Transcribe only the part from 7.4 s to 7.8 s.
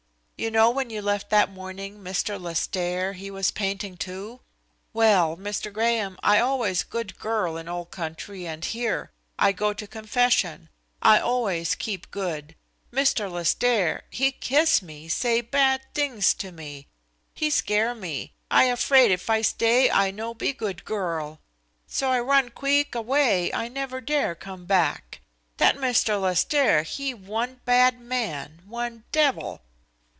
in